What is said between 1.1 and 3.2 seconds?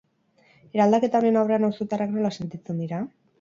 honen aurrean auzotarrak nola sentitzen dira?